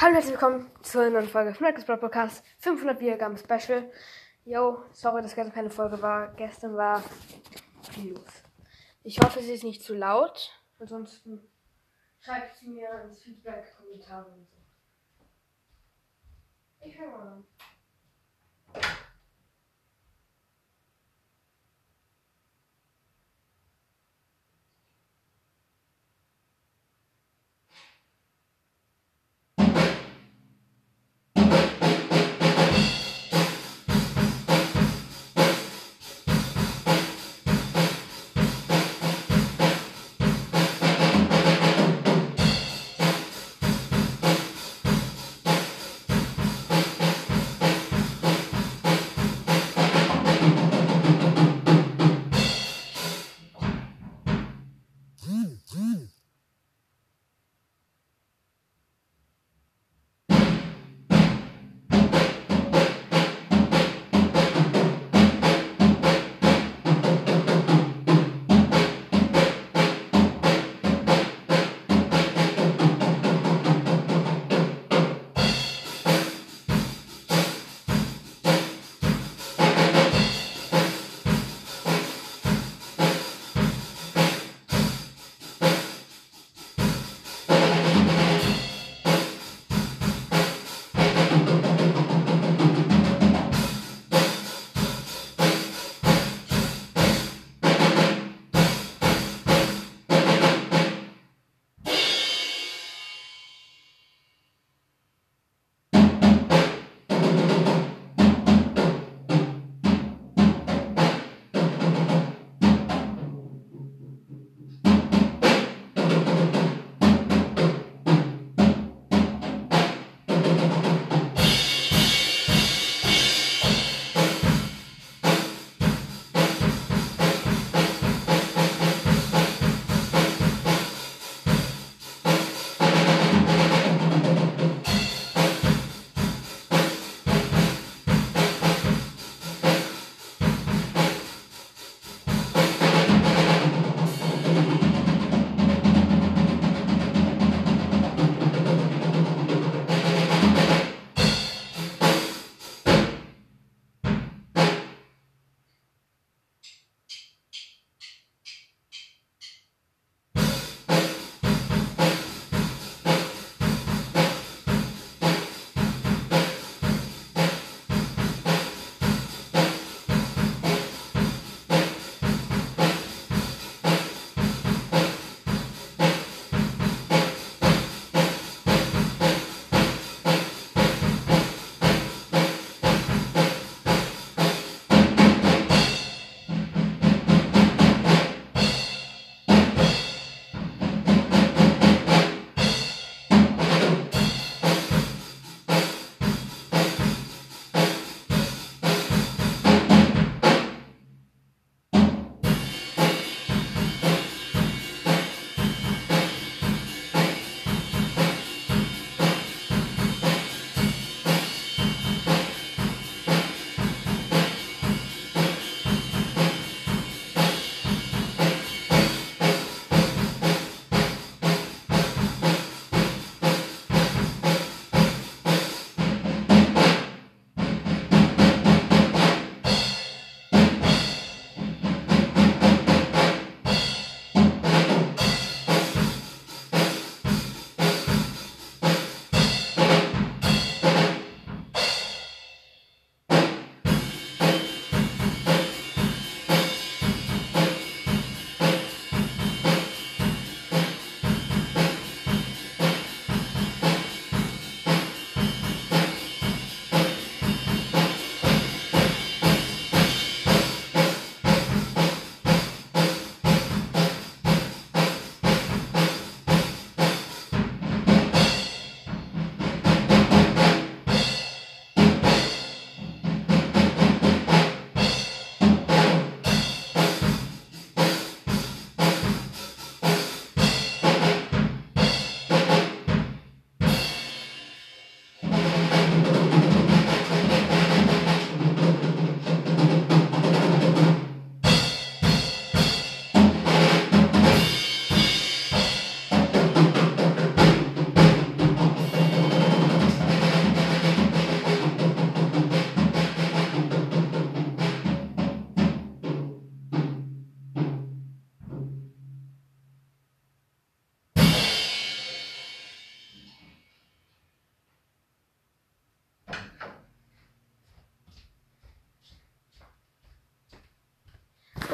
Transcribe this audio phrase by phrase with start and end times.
[0.00, 3.90] Hallo und herzlich willkommen zur neuen Folge von Marcus Broad Podcast 500 Wiedergaben Special.
[4.44, 6.32] Yo, sorry, dass gestern keine Folge war.
[6.34, 7.02] Gestern war
[7.90, 8.44] viel los.
[9.02, 10.52] Ich hoffe, es ist nicht zu laut.
[10.78, 11.40] Ansonsten
[12.20, 14.56] schreibt es mir ins Feedback, Kommentare und so.
[16.80, 17.46] Ich fange mal an.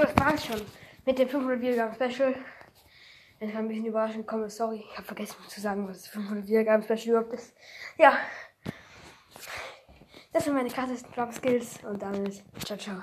[0.00, 0.62] Oh, das war's schon.
[1.04, 2.34] Mit dem 500 Wiedergaben Special.
[3.38, 4.82] Wenn ich ein bisschen überraschend komme, sorry.
[4.90, 7.54] Ich habe vergessen zu sagen, was das 500 Wiedergaben Special überhaupt ist.
[7.98, 8.16] Ja.
[10.32, 13.02] Das sind meine krassesten Drop Skills und damit ciao, ciao.